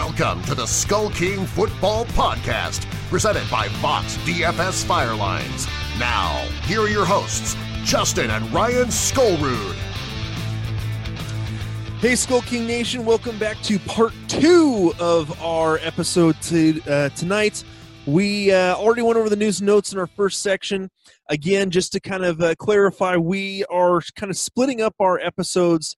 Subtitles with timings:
[0.00, 5.68] Welcome to the Skull King Football Podcast, presented by Fox DFS Firelines.
[5.98, 7.54] Now, here are your hosts,
[7.84, 9.74] Justin and Ryan Skullrood.
[12.00, 17.62] Hey, Skull King Nation, welcome back to part two of our episode to, uh, tonight.
[18.06, 20.90] We uh, already went over the news notes in our first section.
[21.28, 25.94] Again, just to kind of uh, clarify, we are kind of splitting up our episodes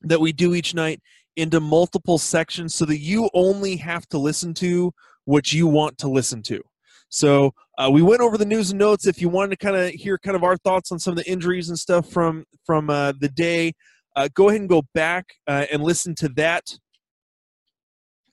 [0.00, 1.02] that we do each night
[1.36, 4.92] into multiple sections so that you only have to listen to
[5.24, 6.62] what you want to listen to.
[7.08, 9.06] So uh, we went over the news and notes.
[9.06, 11.30] If you wanted to kind of hear kind of our thoughts on some of the
[11.30, 13.72] injuries and stuff from from uh, the day,
[14.16, 16.76] uh, go ahead and go back uh, and listen to that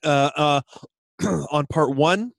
[0.04, 0.60] uh, uh,
[1.52, 2.32] on part one.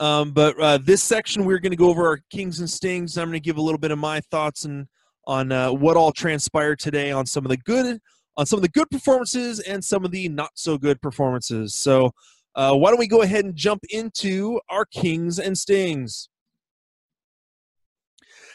[0.00, 3.18] Um, but this section, we're going to go over our kings and stings.
[3.18, 4.86] I'm going to give a little bit of my thoughts and
[5.26, 5.50] on
[5.80, 8.00] what all transpired today on some of the good
[8.38, 11.74] on some of the good performances and some of the not so good performances.
[11.74, 12.12] So,
[12.54, 16.28] uh, why don't we go ahead and jump into our Kings and Stings?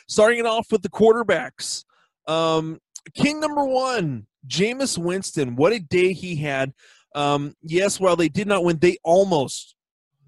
[0.08, 1.84] Starting it off with the quarterbacks.
[2.28, 2.80] Um,
[3.14, 5.56] King number one, Jameis Winston.
[5.56, 6.74] What a day he had.
[7.14, 9.76] Um, yes, while they did not win, they almost,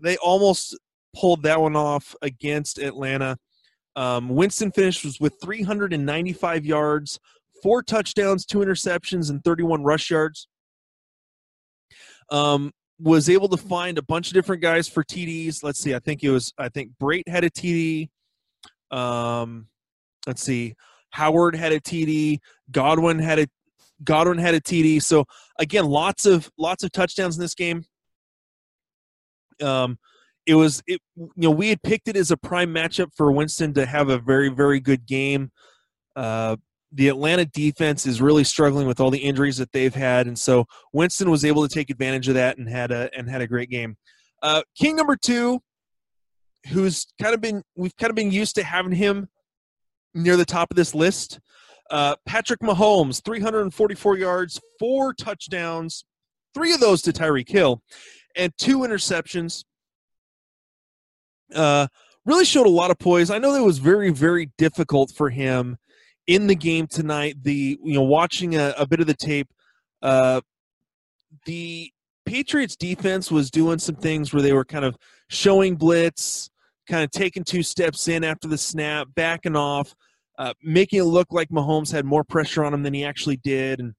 [0.02, 0.78] they almost
[1.16, 3.38] pulled that one off against Atlanta.
[3.96, 7.20] Um, Winston finished with 395 yards,
[7.66, 10.48] four touchdowns, two interceptions, and 31 rush yards.
[12.30, 15.64] Um, was able to find a bunch of different guys for TDs.
[15.64, 15.96] Let's see.
[15.96, 16.54] I think it was.
[16.60, 18.10] I think Brate had a TD.
[18.92, 19.68] Um,
[20.28, 20.76] let's see.
[21.10, 22.38] Howard had a TD.
[22.70, 23.48] Godwin had a
[24.04, 25.02] Godwin had a TD.
[25.02, 25.26] So
[25.58, 27.84] again, lots of lots of touchdowns in this game.
[29.60, 29.98] Um,
[30.46, 31.02] it was it.
[31.16, 34.20] You know, we had picked it as a prime matchup for Winston to have a
[34.20, 35.52] very very good game.
[36.16, 36.58] Uh,
[36.96, 40.66] the Atlanta defense is really struggling with all the injuries that they've had, and so
[40.94, 43.70] Winston was able to take advantage of that and had a and had a great
[43.70, 43.98] game.
[44.42, 45.60] Uh, King number two,
[46.70, 49.28] who's kind of been we've kind of been used to having him
[50.14, 51.40] near the top of this list.
[51.92, 56.04] Uh, Patrick Mahomes, 344 yards, four touchdowns,
[56.56, 57.82] three of those to Tyreek Hill,
[58.36, 59.66] and two interceptions.
[61.54, 61.88] Uh,
[62.26, 63.30] really showed a lot of poise.
[63.30, 65.78] I know that was very, very difficult for him
[66.28, 67.38] in the game tonight.
[67.44, 69.48] The you know watching a, a bit of the tape,
[70.02, 70.42] uh,
[71.46, 71.92] the
[72.26, 74.98] Patriots defense was doing some things where they were kind of
[75.30, 76.50] showing blitz,
[76.88, 79.94] kind of taking two steps in after the snap, backing off,
[80.38, 83.80] uh, making it look like Mahomes had more pressure on him than he actually did,
[83.80, 83.94] and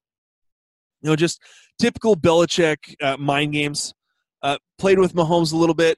[1.01, 1.41] you know just
[1.79, 3.93] typical Belichick uh, mind games.
[4.43, 5.97] Uh, played with Mahomes a little bit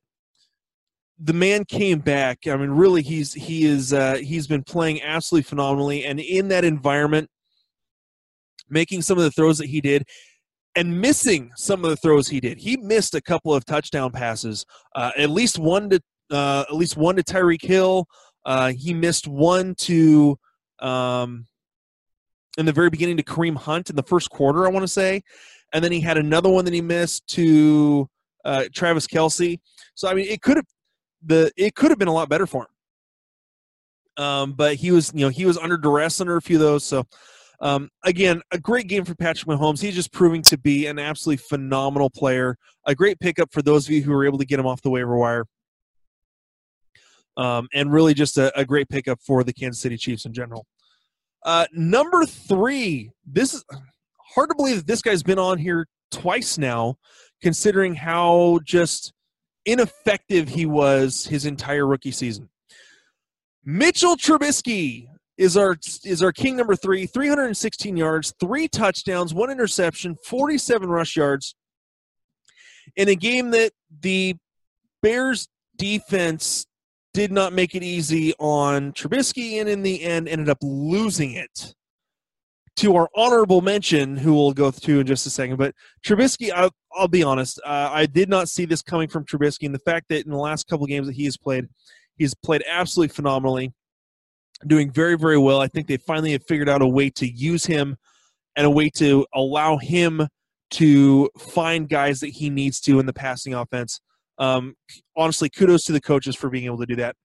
[1.20, 2.48] the man came back.
[2.48, 6.64] I mean, really, he's he is uh, he's been playing absolutely phenomenally, and in that
[6.64, 7.30] environment,
[8.70, 10.06] making some of the throws that he did,
[10.76, 12.58] and missing some of the throws he did.
[12.58, 14.66] He missed a couple of touchdown passes,
[14.96, 18.08] uh, at least one to uh, at least one to Tyreek Hill.
[18.46, 20.38] Uh, he missed one to
[20.80, 21.46] um,
[22.58, 25.22] in the very beginning to Kareem Hunt in the first quarter, I want to say,
[25.74, 28.10] and then he had another one that he missed to
[28.46, 29.60] uh, Travis Kelce.
[29.96, 30.66] So I mean, it could have
[31.24, 34.24] the it could have been a lot better for him.
[34.24, 36.84] Um, but he was, you know, he was under duress under a few of those.
[36.84, 37.06] So,
[37.62, 39.82] um, again, a great game for Patrick Mahomes.
[39.82, 42.58] He's just proving to be an absolutely phenomenal player.
[42.86, 44.90] A great pickup for those of you who were able to get him off the
[44.90, 45.46] waiver wire.
[47.38, 50.66] Um, and really just a, a, great pickup for the Kansas City Chiefs in general.
[51.46, 53.64] Uh, number three, this is
[54.36, 56.96] hard to believe that this guy's been on here twice now,
[57.42, 59.14] considering how just
[59.66, 62.50] ineffective he was his entire rookie season.
[63.64, 70.16] Mitchell Trubisky is our is our king number three, 316 yards, three touchdowns, one interception,
[70.26, 71.56] 47 rush yards.
[72.96, 73.72] In a game that
[74.02, 74.36] the
[75.02, 75.48] Bears
[75.78, 76.66] defense
[77.14, 81.74] did not make it easy on Trubisky, and in the end ended up losing it
[82.78, 85.58] to our honorable mention, who we'll go through in just a second.
[85.58, 85.74] But
[86.06, 89.76] Trubisky, I'll, I'll be honest, uh, I did not see this coming from Trubisky, and
[89.76, 91.68] the fact that in the last couple games that he has played,
[92.18, 93.74] he's played absolutely phenomenally,
[94.66, 95.62] doing very, very well.
[95.62, 97.96] I think they finally have figured out a way to use him
[98.56, 100.28] and a way to allow him
[100.72, 104.02] to find guys that he needs to in the passing offense.
[104.38, 104.76] Um,
[105.16, 107.16] honestly, kudos to the coaches for being able to do that.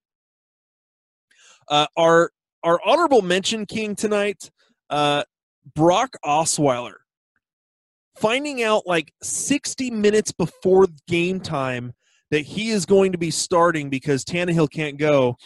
[1.68, 2.30] Uh, our
[2.62, 4.50] our honorable mention king tonight
[4.90, 5.22] uh,
[5.74, 6.96] Brock Osweiler
[8.16, 11.92] finding out like 60 minutes before game time
[12.30, 15.36] that he is going to be starting because Tannehill can't go.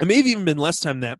[0.00, 1.18] It may have even been less time than that.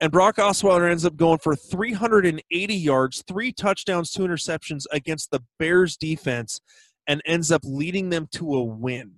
[0.00, 5.42] And Brock Osweiler ends up going for 380 yards, three touchdowns, two interceptions against the
[5.58, 6.60] Bears defense,
[7.06, 9.12] and ends up leading them to a win.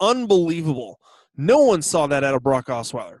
[0.00, 0.98] Unbelievable.
[1.36, 3.20] No one saw that out of Brock Osweiler.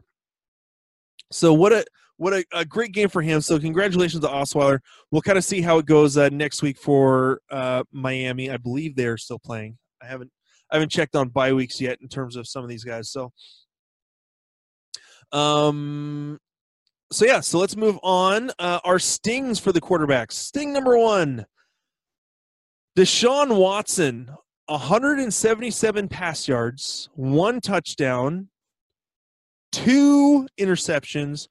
[1.30, 1.84] So what a
[2.22, 3.40] what a, a great game for him.
[3.40, 4.78] So congratulations to Osweiler.
[5.10, 8.48] We'll kind of see how it goes uh, next week for uh, Miami.
[8.48, 9.76] I believe they're still playing.
[10.00, 10.30] I haven't
[10.70, 13.10] I haven't checked on bye weeks yet in terms of some of these guys.
[13.10, 13.32] So
[15.32, 16.38] um
[17.10, 18.52] so yeah, so let's move on.
[18.58, 20.32] Uh, our stings for the quarterbacks.
[20.32, 21.44] Sting number one.
[22.96, 24.30] Deshaun Watson,
[24.66, 28.48] 177 pass yards, one touchdown,
[29.72, 31.48] two interceptions,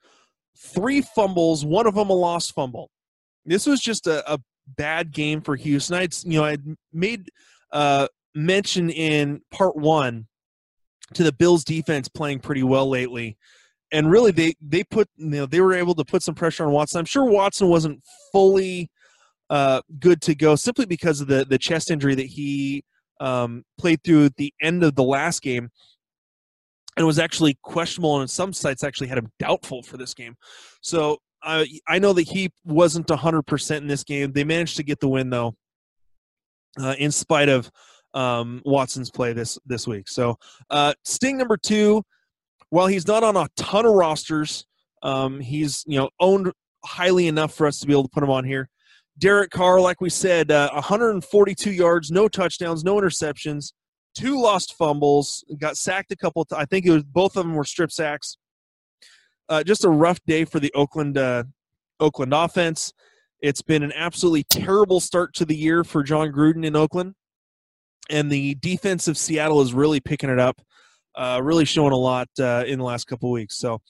[0.58, 2.90] three fumbles, one of them a lost fumble.
[3.46, 5.96] This was just a, a bad game for Houston.
[5.96, 6.58] I, you know, I
[6.94, 7.30] made
[7.72, 10.28] uh, mention in part one
[11.14, 13.38] to the Bills defense playing pretty well lately,
[13.92, 16.72] and really they they put you know they were able to put some pressure on
[16.72, 17.00] Watson.
[17.00, 18.02] I'm sure Watson wasn't
[18.32, 18.90] fully
[19.50, 22.84] uh, good to go simply because of the the chest injury that he
[23.20, 25.70] um, played through at the end of the last game
[26.98, 30.36] and was actually questionable and some sites actually had him doubtful for this game.
[30.82, 34.32] So uh, i know that he wasn't 100% in this game.
[34.32, 35.56] They managed to get the win though
[36.80, 37.70] uh, in spite of
[38.14, 40.10] um, watson's play this this week.
[40.10, 40.36] So
[40.70, 42.04] uh, sting number two
[42.70, 44.66] while he's not on a ton of rosters
[45.04, 46.52] um, he's you know owned
[46.86, 48.70] highly enough for us to be able to put him on here.
[49.18, 53.74] Derek carr like we said 142 uh, yards no touchdowns no interceptions
[54.16, 56.46] two lost fumbles, got sacked a couple.
[56.56, 58.38] I think it was both of them were strip sacks.
[59.50, 61.44] Uh, just a rough day for the Oakland uh,
[62.00, 62.94] Oakland offense.
[63.42, 67.16] It's been an absolutely terrible start to the year for Jon Gruden in Oakland,
[68.10, 70.62] and the defense of Seattle is really picking it up,
[71.16, 73.58] uh, really showing a lot uh, in the last couple weeks.
[73.58, 73.82] So,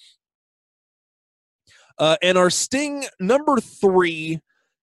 [1.97, 4.39] uh, and our sting number three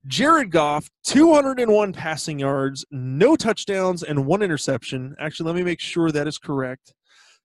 [0.09, 5.15] Jared Goff, 201 passing yards, no touchdowns, and one interception.
[5.21, 6.95] Actually, let me make sure that is correct.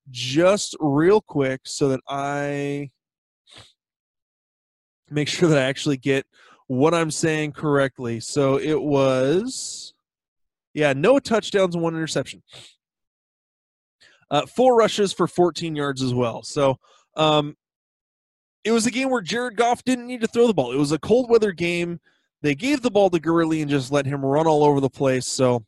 [0.09, 2.89] Just real quick so that I
[5.09, 6.25] make sure that I actually get
[6.67, 8.21] what I'm saying correctly.
[8.21, 9.93] So it was,
[10.73, 12.43] yeah, no touchdowns and one interception.
[14.31, 16.43] Uh, four rushes for 14 yards as well.
[16.43, 16.77] So
[17.15, 17.57] um,
[18.63, 20.71] it was a game where Jared Goff didn't need to throw the ball.
[20.71, 21.99] It was a cold weather game.
[22.43, 25.25] They gave the ball to Gurley and just let him run all over the place.
[25.25, 25.65] So,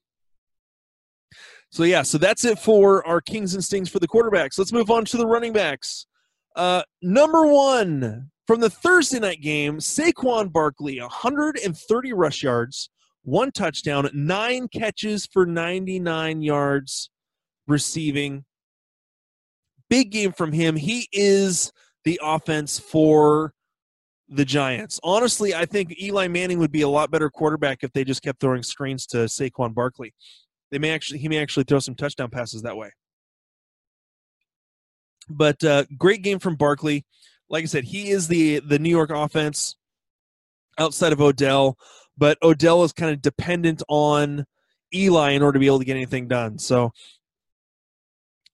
[1.69, 4.59] so yeah, so that's it for our Kings and Stings for the quarterbacks.
[4.59, 6.05] Let's move on to the running backs.
[6.53, 12.89] Uh, number one from the Thursday night game, Saquon Barkley, 130 rush yards,
[13.23, 17.09] one touchdown, nine catches for 99 yards
[17.67, 18.43] receiving.
[19.89, 20.75] Big game from him.
[20.75, 21.71] He is
[22.03, 23.53] the offense for
[24.29, 24.99] the Giants.
[25.03, 28.39] Honestly, I think Eli Manning would be a lot better quarterback if they just kept
[28.39, 30.13] throwing screens to Saquon Barkley.
[30.71, 32.91] They may actually he may actually throw some touchdown passes that way.
[35.29, 37.05] But uh, great game from Barkley.
[37.49, 39.75] Like I said, he is the the New York offense
[40.77, 41.77] outside of Odell,
[42.17, 44.45] but Odell is kind of dependent on
[44.93, 46.57] Eli in order to be able to get anything done.
[46.57, 46.91] So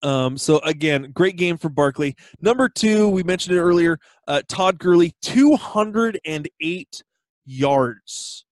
[0.03, 2.15] um, so again, great game for Barkley.
[2.41, 3.99] Number two, we mentioned it earlier.
[4.27, 7.03] Uh, Todd Gurley, 208
[7.45, 8.45] yards.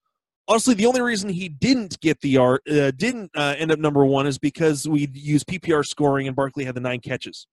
[0.48, 4.06] Honestly, the only reason he didn't get the yard, uh, didn't uh, end up number
[4.06, 7.47] one, is because we used PPR scoring and Barkley had the nine catches.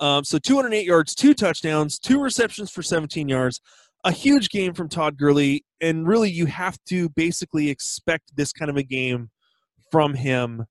[0.00, 3.60] Um, so 208 yards, two touchdowns, two receptions for 17 yards.
[4.04, 8.70] A huge game from Todd Gurley, and really, you have to basically expect this kind
[8.70, 9.30] of a game
[9.90, 10.66] from him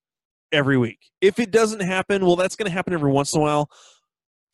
[0.51, 0.99] every week.
[1.21, 3.69] If it doesn't happen, well, that's going to happen every once in a while.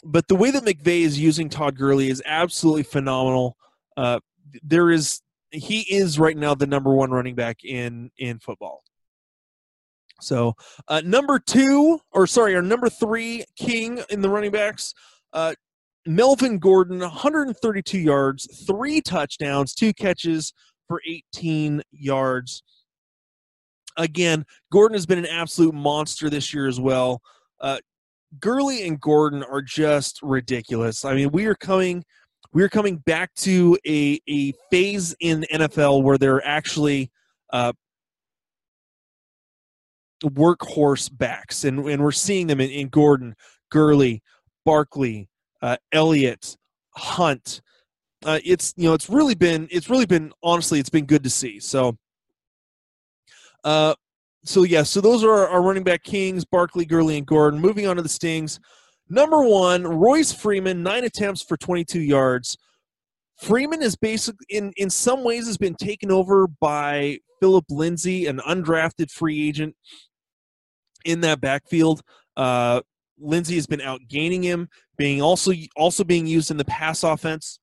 [0.03, 3.55] But the way that McVay is using Todd Gurley is absolutely phenomenal.
[3.95, 4.19] Uh,
[4.63, 5.21] there is
[5.51, 8.83] he is right now the number one running back in in football.
[10.21, 10.53] So
[10.87, 14.93] uh, number two, or sorry, our number three king in the running backs,
[15.33, 15.55] uh,
[16.05, 20.53] Melvin Gordon, 132 yards, three touchdowns, two catches
[20.87, 22.63] for 18 yards
[23.97, 27.21] again, Gordon has been an absolute monster this year as well.
[27.59, 27.79] Uh,
[28.39, 31.03] Gurley and Gordon are just ridiculous.
[31.03, 32.03] I mean, we are coming
[32.53, 37.11] we are coming back to a a phase in NFL where they're actually
[37.51, 37.73] uh,
[40.23, 43.35] workhorse backs, and and we're seeing them in, in Gordon,
[43.69, 44.21] Gurley,
[44.65, 45.29] Barkley,
[45.61, 46.57] uh, Elliott,
[46.95, 47.61] Hunt.
[48.23, 51.29] Uh, it's you know it's really been it's really been honestly it's been good to
[51.29, 51.59] see.
[51.59, 51.97] So
[53.63, 53.95] uh,
[54.43, 57.59] so yeah, so those are our, running back kings: Barkley, Gurley, and Gordon.
[57.59, 58.59] Moving on to the Stings.
[59.09, 62.57] Number one, Royce Freeman, nine attempts for 22 yards.
[63.41, 68.39] Freeman is basically, in, in some ways, has been taken over by Phillip Lindsay, an
[68.47, 69.75] undrafted free agent
[71.03, 72.01] in that backfield.
[72.37, 72.81] Uh,
[73.19, 77.59] Lindsay has been outgaining him, being also also being used in the pass offense.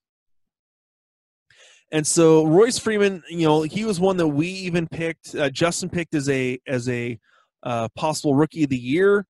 [1.91, 5.35] And so Royce Freeman, you know, he was one that we even picked.
[5.35, 7.19] Uh, Justin picked as a as a
[7.63, 9.27] uh, possible rookie of the year.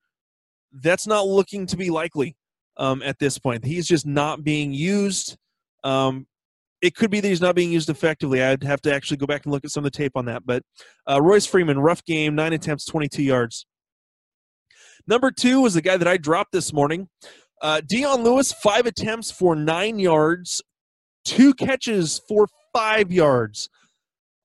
[0.73, 2.37] That's not looking to be likely
[2.77, 3.65] um, at this point.
[3.65, 5.37] He's just not being used.
[5.85, 6.27] Um,
[6.81, 8.43] it could be that he's not being used effectively.
[8.43, 10.47] I'd have to actually go back and look at some of the tape on that.
[10.47, 10.63] But
[11.09, 13.67] uh, Royce Freeman, rough game, nine attempts, 22 yards.
[15.07, 17.09] Number two was the guy that I dropped this morning.
[17.61, 20.63] Uh, Dion Lewis, five attempts for nine yards,
[21.29, 23.69] two catches for five yards.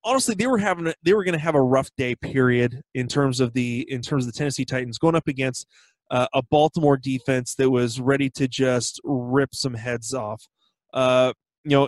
[0.03, 2.13] Honestly, they were having a, they were going to have a rough day.
[2.15, 5.65] Period in terms of the in terms of the Tennessee Titans going up against
[6.11, 10.45] uh, a Baltimore defense that was ready to just rip some heads off.
[10.93, 11.31] Uh,
[11.63, 11.87] you know,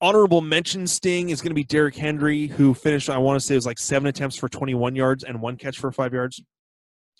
[0.00, 3.54] honorable mention sting is going to be Derrick Henry, who finished I want to say
[3.54, 6.42] it was like seven attempts for 21 yards and one catch for five yards.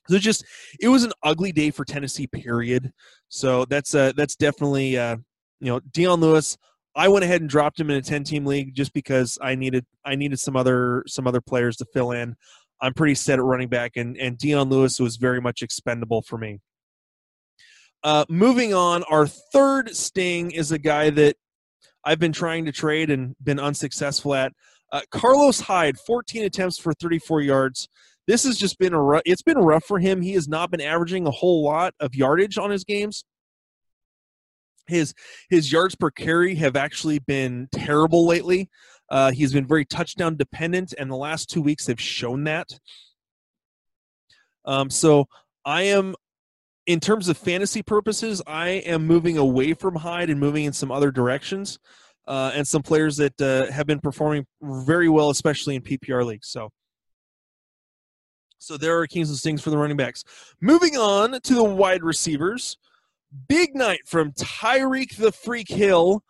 [0.09, 0.45] So just
[0.81, 2.27] it was an ugly day for Tennessee.
[2.27, 2.91] Period.
[3.29, 5.19] So that's uh, that's definitely uh,
[5.61, 6.57] you know Dion Lewis.
[6.97, 9.87] I went ahead and dropped him in a 10 team league just because I needed
[10.05, 12.37] I needed some other some other players to fill in.
[12.81, 16.39] I'm pretty set at running back, and and Dion Lewis was very much expendable for
[16.39, 16.61] me.
[18.05, 21.37] Uh, moving on, our third sting is a guy that
[22.05, 24.53] I've been trying to trade and been unsuccessful at.
[24.91, 27.89] Uh, Carlos Hyde, 14 attempts for 34 yards
[28.29, 30.21] this has just been a rough, it's been rough for him.
[30.21, 33.25] He has not been averaging a whole lot of yardage on his games.
[34.89, 35.15] His
[35.51, 38.71] his yards per carry have actually been terrible lately.
[39.11, 42.69] Uh, he's been very touchdown dependent, and the last two weeks have shown that.
[44.65, 45.29] Um, so
[45.65, 46.15] I am,
[46.87, 50.91] in terms of fantasy purposes, I am moving away from Hyde and moving in some
[50.91, 51.79] other directions,
[52.27, 56.49] uh, and some players that uh, have been performing very well, especially in PPR leagues.
[56.49, 56.71] So
[58.59, 60.25] so there are Kings and Stings for the running backs.
[60.61, 62.77] Moving on to the wide receivers.
[63.49, 66.23] Big night from Tyreek the Freak Hill.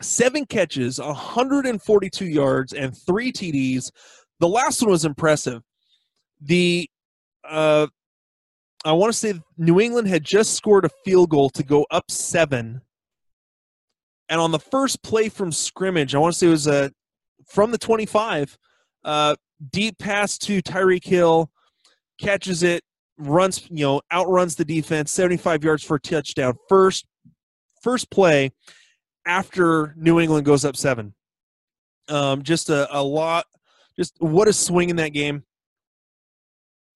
[0.00, 3.90] Seven catches, 142 yards, and three TDs.
[4.40, 5.62] The last one was impressive.
[6.40, 6.88] The
[7.48, 7.88] uh,
[8.84, 12.10] I want to say New England had just scored a field goal to go up
[12.10, 12.80] seven.
[14.28, 16.88] And on the first play from scrimmage, I want to say it was a, uh,
[17.46, 18.58] from the 25,
[19.04, 19.34] uh,
[19.70, 21.50] deep pass to Tyreek Hill,
[22.20, 22.82] catches it,
[23.18, 26.54] runs, you know, outruns the defense, 75 yards for a touchdown.
[26.68, 27.06] First,
[27.82, 28.50] first play
[29.26, 31.14] after New England goes up seven.
[32.08, 33.44] Um, just a, a lot,
[33.96, 35.44] just what a swing in that game.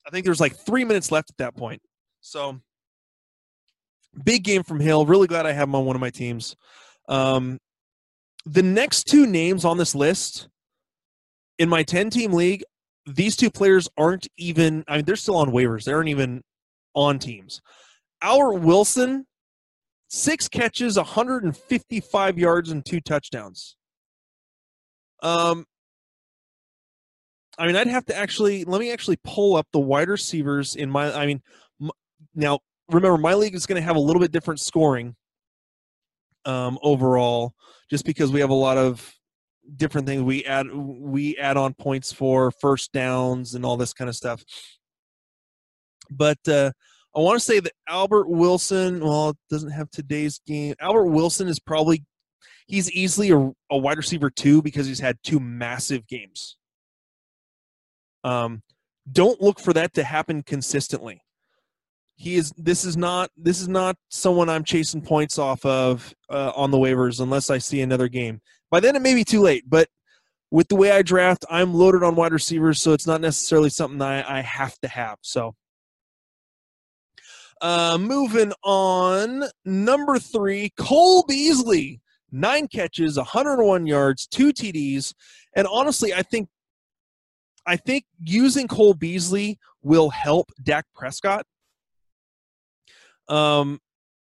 [0.06, 1.82] I think there's like three minutes left at that point.
[2.20, 2.60] So
[4.24, 5.06] big game from Hill.
[5.06, 6.56] Really glad I have him on one of my teams.
[7.08, 7.58] Um,
[8.44, 10.48] the next two names on this list
[11.58, 12.64] in my 10 team league,
[13.06, 15.84] these two players aren't even, I mean, they're still on waivers.
[15.84, 16.42] They aren't even
[16.94, 17.60] on teams.
[18.22, 19.26] Albert Wilson,
[20.08, 23.76] six catches, 155 yards, and two touchdowns.
[25.22, 25.66] Um,
[27.58, 30.90] I mean, I'd have to actually let me actually pull up the wide receivers in
[30.90, 31.12] my.
[31.12, 31.42] I mean,
[32.34, 35.14] now remember, my league is going to have a little bit different scoring
[36.44, 37.54] um, overall,
[37.90, 39.12] just because we have a lot of
[39.76, 40.22] different things.
[40.22, 44.44] We add we add on points for first downs and all this kind of stuff.
[46.10, 46.72] But uh,
[47.14, 50.74] i want to say that albert wilson well doesn't have today's game.
[50.80, 52.04] Albert wilson is probably
[52.66, 56.56] he's easily a, a wide receiver too because he's had two massive games.
[58.24, 58.62] Um,
[59.10, 61.22] don't look for that to happen consistently.
[62.14, 66.52] He is this is not this is not someone i'm chasing points off of uh,
[66.54, 68.40] on the waivers unless i see another game
[68.72, 69.86] by then, it may be too late, but
[70.50, 74.00] with the way I draft, I'm loaded on wide receivers, so it's not necessarily something
[74.00, 75.18] I, I have to have.
[75.20, 75.54] So,
[77.60, 82.00] uh, moving on, number three, Cole Beasley,
[82.30, 85.12] nine catches, 101 yards, two TDs,
[85.54, 86.48] and honestly, I think
[87.66, 91.44] I think using Cole Beasley will help Dak Prescott.
[93.28, 93.80] Um,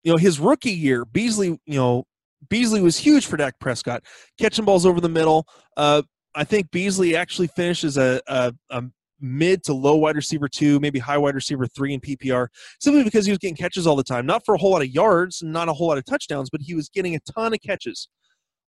[0.03, 2.05] you know, his rookie year, Beasley, you know,
[2.49, 4.03] Beasley was huge for Dak Prescott,
[4.39, 5.47] catching balls over the middle.
[5.77, 6.03] Uh,
[6.35, 8.83] I think Beasley actually finished as a, a, a,
[9.21, 12.49] mid to low wide receiver two, maybe high wide receiver three in PPR,
[12.81, 14.27] simply because he was getting catches all the time.
[14.27, 16.75] Not for a whole lot of yards, not a whole lot of touchdowns, but he
[16.75, 18.09] was getting a ton of catches.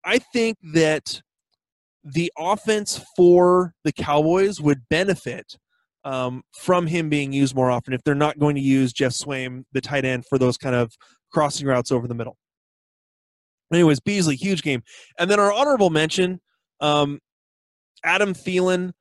[0.05, 1.21] I think that
[2.05, 5.59] the offense for the Cowboys would benefit
[6.05, 9.65] um, from him being used more often if they're not going to use Geoff Swaim,
[9.73, 10.95] the tight end, for those kind of
[11.31, 12.37] crossing routes over the middle.
[13.73, 14.83] Anyways, Beasley, huge game.
[15.19, 16.41] And then our honorable mention,
[16.81, 17.21] um,
[18.05, 18.93] Adam Thielen,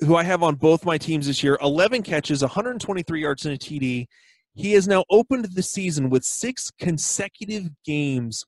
[0.00, 3.58] who I have on both my teams this year, 11 catches, 123 yards, and a
[3.58, 4.06] TD.
[4.54, 8.44] He has now opened the season with six consecutive games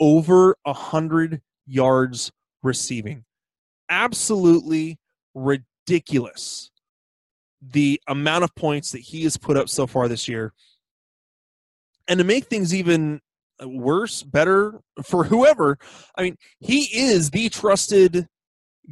[0.00, 2.32] over 100 yards
[2.62, 3.24] receiving.
[3.88, 4.98] Absolutely
[5.34, 6.70] ridiculous
[7.70, 10.52] the amount of points that he has put up so far this year.
[12.08, 13.20] And to make things even
[13.64, 15.78] worse, better for whoever,
[16.16, 18.28] I mean, he is the trusted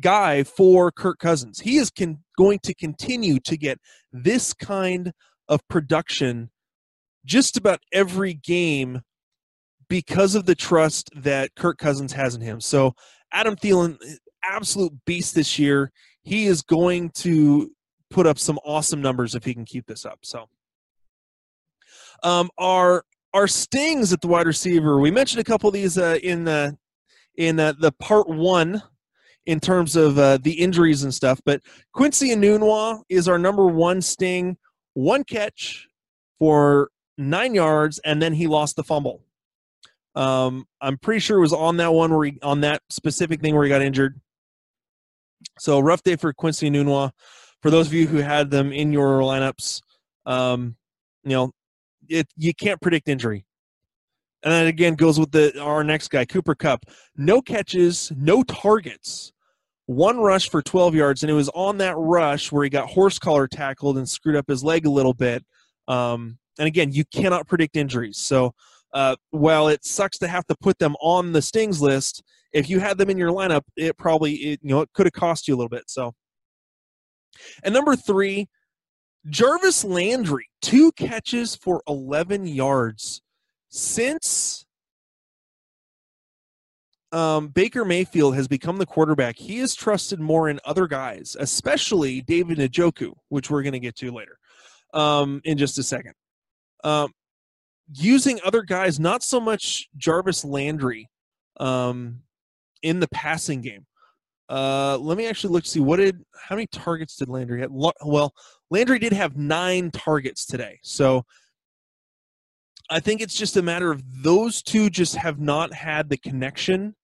[0.01, 1.61] guy for Kirk Cousins.
[1.61, 3.79] He is con- going to continue to get
[4.13, 5.13] this kind
[5.49, 6.51] of production
[7.25, 9.03] just about every game
[9.89, 12.61] because of the trust that Kirk Cousins has in him.
[12.61, 12.95] So
[13.33, 13.99] Adam Thielen,
[14.45, 15.91] absolute beast this year.
[16.23, 17.73] He is going to
[18.11, 20.21] put up some awesome numbers if he can keep this up.
[20.23, 20.49] So,
[22.23, 24.99] um, our our stings at the wide receiver.
[24.99, 26.77] We mentioned a couple of these uh, in the
[27.37, 28.83] in uh, the part one
[29.47, 31.41] in terms of uh, the injuries and stuff.
[31.45, 34.57] But Quincy Enunwa is our number one sting.
[34.95, 35.87] One catch
[36.39, 39.23] for nine yards, and then he lost the fumble.
[40.17, 43.55] Um, I'm pretty sure it was on that one where he, on that specific thing
[43.55, 44.21] where he got injured.
[45.59, 47.13] So rough day for Quincy Enunwa
[47.61, 49.83] for those of you who had them in your lineups,
[50.27, 50.77] um,
[51.25, 51.53] you know,
[52.11, 53.47] it you can't predict injury.
[54.43, 56.85] And that again goes with the our next guy, Cooper Kupp.
[57.17, 59.33] No catches, no targets,
[59.87, 63.19] one rush for 12 yards, and it was on that rush where he got horse
[63.19, 65.45] collar tackled and screwed up his leg a little bit.
[65.89, 68.19] Um, and again, you cannot predict injuries.
[68.19, 68.55] So
[68.93, 72.81] uh, while it sucks to have to put them on the stings list, if you
[72.81, 75.55] had them in your lineup, it probably it, you know it could have cost you
[75.55, 75.85] a little bit.
[75.87, 76.15] So
[77.63, 78.49] and number three,
[79.29, 83.21] Jarvis Landry, two catches for 11 yards.
[83.69, 84.65] Since
[87.13, 92.23] um, Baker Mayfield has become the quarterback, he is trusted more in other guys, especially
[92.23, 94.39] David Njoku, which we're going to get to later
[94.95, 96.15] um, in just a second.
[96.83, 97.13] Um,
[97.93, 101.09] using other guys, not so much Jarvis Landry
[101.59, 102.21] um,
[102.83, 103.87] in the passing game.
[104.49, 107.71] Uh, let me actually look see what did how many targets did Landry have?
[107.71, 108.35] Well,
[108.71, 111.25] Landry did have nine targets today, so
[112.89, 116.97] I think it's just a matter of those two just have not had the connection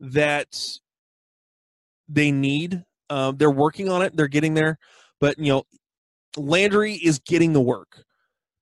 [0.00, 0.58] that
[2.08, 2.84] they need.
[3.10, 4.16] Um, they're working on it.
[4.16, 4.78] They're getting there,
[5.20, 5.62] but you know,
[6.36, 8.04] Landry is getting the work.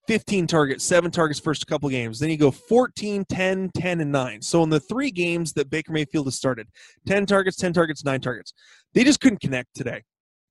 [0.08, 2.18] 15 targets, seven targets first couple games.
[2.18, 4.42] Then you go 14, 10, 10, and 9.
[4.42, 6.66] So in the three games that Baker Mayfield has started,
[7.06, 8.52] 10 targets, 10 targets, 9 targets.
[8.94, 10.02] They just couldn't connect today.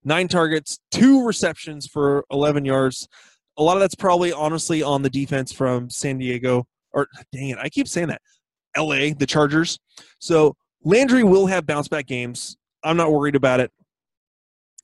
[0.04, 3.08] Nine targets, two receptions for 11 yards.
[3.58, 6.66] A lot of that's probably honestly on the defense from San Diego.
[6.94, 8.22] Or dang it, I keep saying that.
[8.78, 9.78] LA, the Chargers.
[10.20, 12.58] So Landry will have bounce back games.
[12.84, 13.72] I'm not worried about it.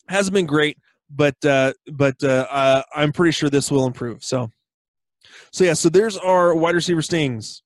[0.08, 0.78] Hasn't been great,
[1.10, 4.24] but uh, but uh, uh, I'm pretty sure this will improve.
[4.24, 4.50] So
[5.52, 7.64] so yeah, so there's our wide receiver stings.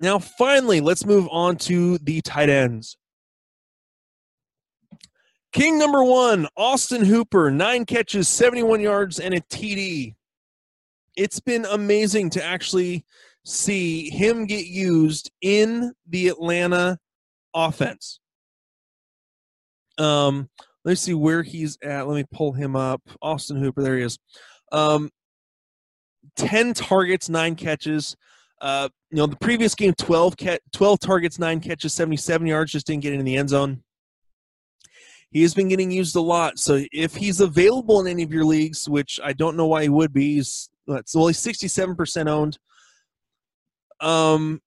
[0.00, 2.96] Now, finally, let's move on to the tight ends.
[5.52, 10.14] King number one, Austin Hooper, nine catches, 71 yards, and a TD.
[11.16, 13.04] It's been amazing to actually
[13.44, 16.98] see him get used in the Atlanta
[17.54, 18.20] offense.
[19.96, 20.48] Um,
[20.84, 22.06] let me see where he's at.
[22.06, 23.02] Let me pull him up.
[23.20, 24.18] Austin Hooper, there he is.
[24.70, 25.10] Um,
[26.36, 28.14] 10 targets, nine catches.
[28.60, 30.36] Uh, you know, the previous game, 12,
[30.72, 33.82] 12 targets, nine catches, 77 yards, just didn't get in the end zone.
[35.30, 36.58] He has been getting used a lot.
[36.58, 39.88] So if he's available in any of your leagues, which I don't know why he
[39.88, 42.58] would be, he's well, he's 67% owned.
[44.00, 44.62] Um,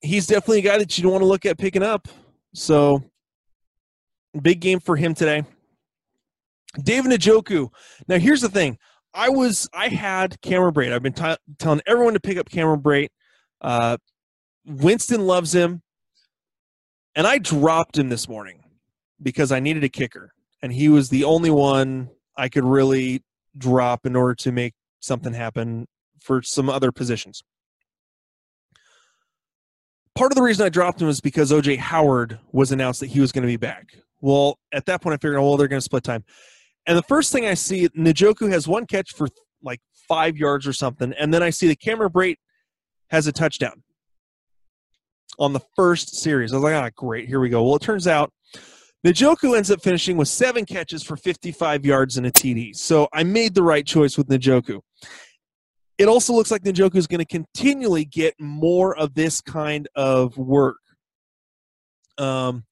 [0.00, 2.06] he's definitely a guy that you want to look at picking up.
[2.54, 3.02] So
[4.40, 5.42] big game for him today.
[6.80, 7.70] David Njoku.
[8.06, 8.78] Now here's the thing.
[9.12, 10.92] I was I had Cameron Brate.
[10.92, 13.10] I've been t- telling everyone to pick up Cameron Brate.
[13.60, 13.96] Uh,
[14.66, 15.82] Winston loves him,
[17.14, 18.63] and I dropped him this morning
[19.22, 23.22] because I needed a kicker, and he was the only one I could really
[23.56, 25.86] drop in order to make something happen
[26.20, 27.42] for some other positions.
[30.14, 33.20] Part of the reason I dropped him was because OJ Howard was announced that he
[33.20, 33.96] was going to be back.
[34.20, 36.24] Well, at that point, I figured, well, they're going to split time.
[36.86, 39.28] And the first thing I see, Njoku has one catch for
[39.62, 42.36] like five yards or something, and then I see the Cameron Brate
[43.10, 43.82] has a touchdown
[45.38, 46.52] on the first series.
[46.52, 47.62] I was like, ah, great, here we go.
[47.64, 48.32] Well, it turns out
[49.04, 52.74] Njoku ends up finishing with seven catches for 55 yards and a TD.
[52.74, 54.80] So I made the right choice with Njoku.
[55.98, 60.36] It also looks like Njoku is going to continually get more of this kind of
[60.38, 60.78] work.
[62.16, 62.64] Um,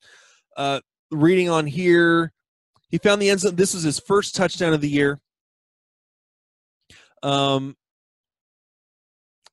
[0.57, 2.33] uh, reading on here,
[2.88, 3.55] he found the end zone.
[3.55, 5.21] This was his first touchdown of the year.
[7.23, 7.77] Um,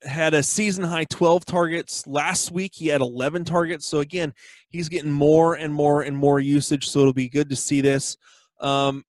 [0.04, 2.08] had a season high 12 targets.
[2.08, 3.86] Last week he had 11 targets.
[3.86, 4.34] So again,
[4.70, 6.90] he's getting more and more and more usage.
[6.90, 8.18] So it'll be good to see this.
[8.62, 9.04] Um,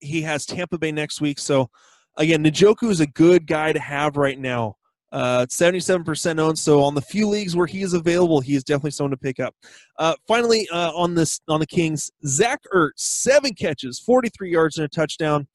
[0.00, 1.38] he has Tampa Bay next week.
[1.38, 1.70] So
[2.16, 4.76] again, Njoku is a good guy to have right now.
[5.10, 6.58] Uh, 77% owned.
[6.58, 9.40] So on the few leagues where he is available, he is definitely someone to pick
[9.40, 9.54] up.
[9.98, 14.84] Uh, finally, uh, on this on the Kings, Zach Ertz, seven catches, 43 yards and
[14.84, 15.48] a touchdown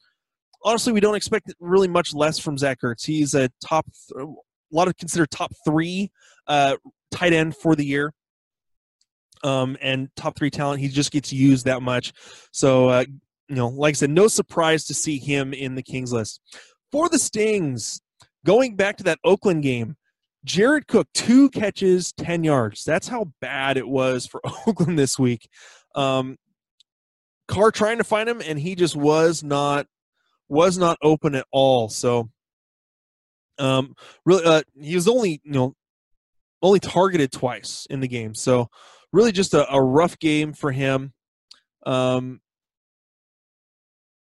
[0.64, 3.06] honestly, we don't expect really much less from Zach Ertz.
[3.06, 3.86] He's a top,
[4.18, 4.26] a
[4.72, 6.12] lot of considered top three
[6.48, 6.78] uh,
[7.12, 8.14] tight end for the year.
[9.44, 12.14] Um, and top three talent, he just gets used that much.
[12.52, 13.06] So, uh,
[13.50, 16.40] you know, like I said, no surprise to see him in the Kings list.
[16.92, 18.00] For the Stings,
[18.46, 19.98] going back to that Oakland game,
[20.46, 22.84] Jared Cook, two catches, 10 yards.
[22.84, 25.48] That's how bad it was for Oakland this week.
[25.96, 26.38] Um,
[27.48, 29.88] Carr trying to find him, and he just was not
[30.54, 31.90] was not open at all.
[31.90, 32.30] So,
[33.60, 35.76] um, really, uh, he was only you know
[36.62, 38.34] only targeted twice in the game.
[38.36, 38.70] So,
[39.12, 41.14] really, just a, a rough game for him.
[41.86, 42.40] Um,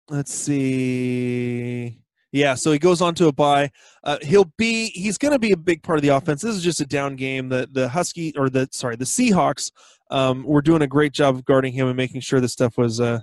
[0.09, 1.99] let's see.
[2.33, 3.69] Yeah, so he goes on to a bye.
[4.03, 6.41] Uh, he'll be he's going to be a big part of the offense.
[6.41, 7.47] This is just a down game.
[7.49, 9.71] The the Husky or the sorry the Seahawks
[10.09, 12.99] um, were doing a great job of guarding him and making sure the stuff was
[12.99, 13.19] uh,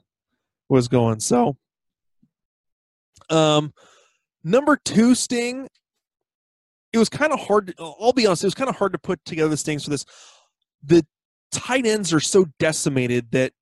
[0.68, 1.18] was going.
[1.18, 1.56] So
[3.30, 3.72] um,
[4.44, 5.68] number two sting.
[6.92, 7.68] It was kind of hard.
[7.68, 8.42] To, I'll be honest.
[8.42, 10.04] It was kind of hard to put together the stings for this.
[10.82, 11.06] The
[11.52, 13.52] tight ends are so decimated that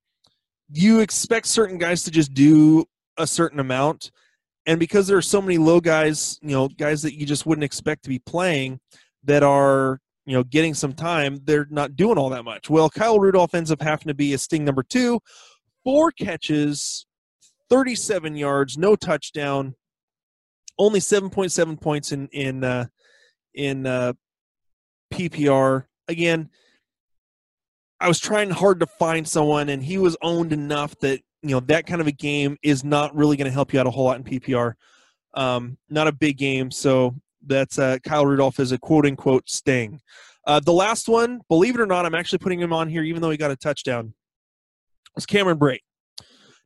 [0.70, 2.84] you expect certain guys to just do
[3.16, 4.10] a certain amount,
[4.66, 7.64] and because there are so many low guys, you know, guys that you just wouldn't
[7.64, 8.80] expect to be playing,
[9.24, 12.70] that are you know getting some time, they're not doing all that much.
[12.70, 15.20] Well, Kyle Rudolph ends up having to be a sting number two,
[15.84, 17.06] four catches
[17.70, 19.74] 37 yards, no touchdown,
[20.78, 22.86] only 7.7 points in in uh,
[23.54, 24.12] in uh,
[25.12, 25.84] PPR.
[26.06, 26.50] Again,
[28.00, 31.60] I was trying hard to find someone, and he was owned enough that you know
[31.60, 34.04] that kind of a game is not really going to help you out a whole
[34.04, 34.74] lot in PPR.
[35.34, 37.14] Um, not a big game, so
[37.46, 40.00] that's uh, Kyle Rudolph is a quote unquote sting.
[40.46, 43.20] Uh, the last one, believe it or not, I'm actually putting him on here, even
[43.20, 44.14] though he got a touchdown.
[45.14, 45.80] Was Cameron Brate.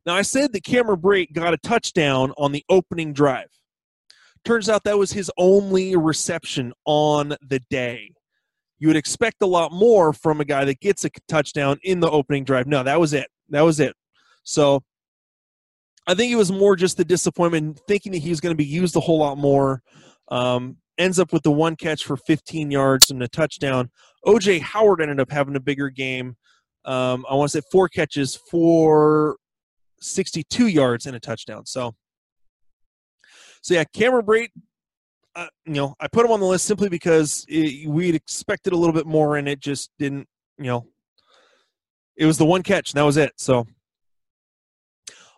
[0.05, 3.47] Now, I said that Cameron Brate got a touchdown on the opening drive.
[4.43, 8.11] Turns out that was his only reception on the day.
[8.79, 12.09] You would expect a lot more from a guy that gets a touchdown in the
[12.09, 12.67] opening drive.
[12.67, 13.27] No, that was it.
[13.49, 13.95] That was it.
[14.43, 14.83] So
[16.05, 18.65] I think it was more just the disappointment, thinking that he was going to be
[18.65, 19.81] used a whole lot more.
[20.29, 23.89] Um, ends up with the one catch for 15 yards and a touchdown.
[24.25, 26.35] OJ Howard ended up having a bigger game.
[26.85, 29.37] Um, I want to say four catches for
[30.03, 31.65] 62 yards and a touchdown.
[31.65, 31.95] So,
[33.61, 34.51] so yeah, Cameron Brate,
[35.35, 38.77] uh, you know, I put him on the list simply because it, we'd expected a
[38.77, 40.27] little bit more, and it just didn't.
[40.57, 40.87] You know,
[42.15, 43.33] it was the one catch, and that was it.
[43.37, 43.65] So,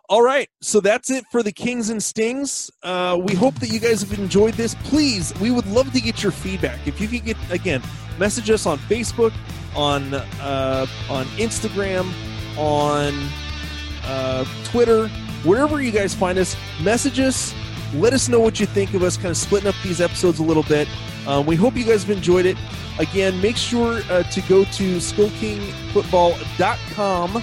[0.08, 2.70] all right, so that's it for the Kings and Stings.
[2.82, 4.74] Uh, we hope that you guys have enjoyed this.
[4.84, 6.86] Please, we would love to get your feedback.
[6.86, 7.82] If you could get again,
[8.18, 9.32] message us on Facebook,
[9.74, 12.12] on uh, on Instagram,
[12.58, 13.14] on
[14.06, 15.08] uh, Twitter,
[15.44, 17.54] wherever you guys find us, message us.
[17.94, 20.42] Let us know what you think of us, kind of splitting up these episodes a
[20.42, 20.88] little bit.
[21.26, 22.56] Um, we hope you guys have enjoyed it.
[22.98, 27.42] Again, make sure uh, to go to SkullKingFootball.com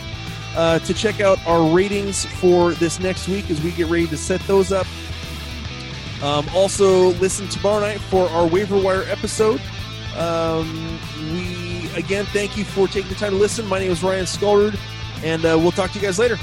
[0.55, 4.17] uh, to check out our ratings for this next week as we get ready to
[4.17, 4.85] set those up.
[6.21, 9.59] Um, also, listen tomorrow night for our waiver wire episode.
[10.17, 10.99] Um,
[11.33, 13.67] we again thank you for taking the time to listen.
[13.67, 14.79] My name is Ryan Skolrud
[15.23, 16.35] and uh, we'll talk to you guys later.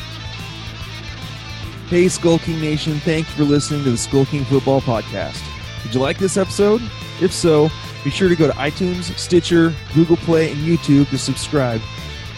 [1.88, 5.42] Hey, Skull King Nation, thank you for listening to the Skull King Football Podcast.
[5.82, 6.80] Did you like this episode?
[7.20, 7.68] If so,
[8.04, 11.80] be sure to go to iTunes, Stitcher, Google Play, and YouTube to subscribe.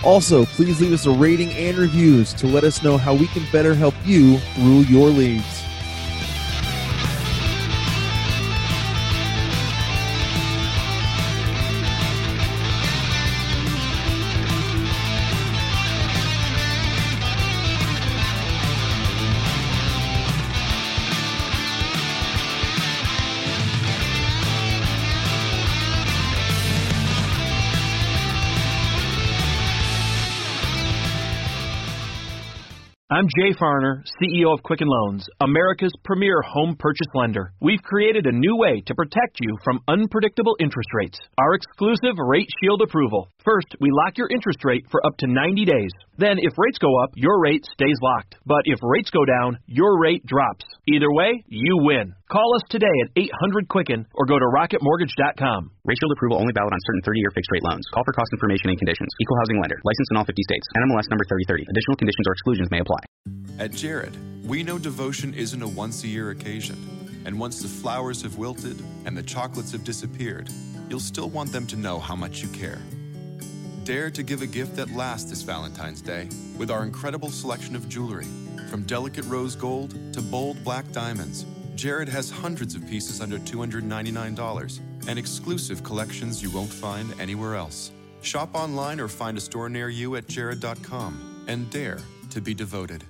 [0.04, 3.44] Also, please leave us a rating and reviews to let us know how we can
[3.52, 5.61] better help you rule your leagues.
[33.22, 37.52] I'm Jay Farner, CEO of Quicken Loans, America's premier home purchase lender.
[37.60, 41.18] We've created a new way to protect you from unpredictable interest rates.
[41.38, 43.28] Our exclusive Rate Shield approval.
[43.44, 45.90] First, we lock your interest rate for up to 90 days.
[46.22, 48.38] Then, if rates go up, your rate stays locked.
[48.46, 50.62] But if rates go down, your rate drops.
[50.86, 52.14] Either way, you win.
[52.30, 55.70] Call us today at 800 Quicken or go to rocketmortgage.com.
[55.84, 57.82] Rate approval only valid on certain 30 year fixed rate loans.
[57.92, 59.08] Call for cost information and conditions.
[59.20, 59.74] Equal housing lender.
[59.82, 60.66] Licensed in all 50 states.
[60.78, 61.66] NMLS number 3030.
[61.68, 63.02] Additional conditions or exclusions may apply.
[63.58, 64.14] At Jared,
[64.46, 66.78] we know devotion isn't a once a year occasion.
[67.26, 70.48] And once the flowers have wilted and the chocolates have disappeared,
[70.88, 72.78] you'll still want them to know how much you care.
[73.84, 77.88] Dare to give a gift that lasts this Valentine's Day with our incredible selection of
[77.88, 78.26] jewelry.
[78.70, 84.80] From delicate rose gold to bold black diamonds, Jared has hundreds of pieces under $299
[85.08, 87.90] and exclusive collections you won't find anywhere else.
[88.20, 91.98] Shop online or find a store near you at jared.com and dare
[92.30, 93.02] to be devoted.